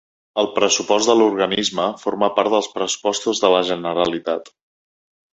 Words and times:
El 0.43 0.47
pressupost 0.53 1.09
de 1.09 1.15
l'organisme 1.17 1.85
forma 2.03 2.29
part 2.37 2.51
dels 2.53 2.69
Pressupostos 2.77 3.43
de 3.43 3.51
la 3.57 3.61
Generalitat. 3.69 4.51